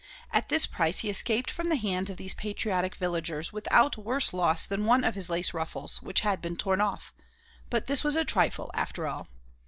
[0.31, 4.65] At this price he escaped from the hands of these patriotic villagers without worse loss
[4.65, 7.13] than one of his lace ruffles, which had been torn off;
[7.69, 9.27] but this was a trifle after all.